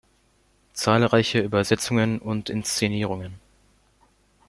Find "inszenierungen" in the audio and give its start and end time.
2.49-3.35